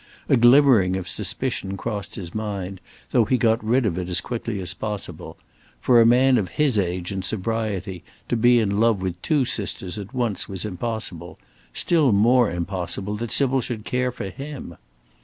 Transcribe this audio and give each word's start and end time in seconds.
A 0.27 0.35
glimmering 0.35 0.95
of 0.95 1.07
suspicion 1.07 1.77
crossed 1.77 2.15
his 2.15 2.33
mind, 2.33 2.81
though 3.11 3.25
he 3.25 3.37
got 3.37 3.63
rid 3.63 3.85
of 3.85 3.99
it 3.99 4.09
as 4.09 4.19
quickly 4.19 4.59
as 4.59 4.73
possible. 4.73 5.37
For 5.79 6.01
a 6.01 6.07
man 6.07 6.39
of 6.39 6.49
his 6.57 6.79
age 6.79 7.11
and 7.11 7.23
sobriety 7.23 8.03
to 8.27 8.35
be 8.35 8.57
in 8.57 8.79
love 8.79 9.03
with 9.03 9.21
two 9.21 9.45
sisters 9.45 9.99
at 9.99 10.11
once 10.11 10.49
was 10.49 10.65
impossible; 10.65 11.37
still 11.71 12.11
more 12.11 12.49
impossible 12.49 13.15
that 13.17 13.29
Sybil 13.31 13.61
should 13.61 13.85
care 13.85 14.11
for 14.11 14.31
him. 14.31 14.75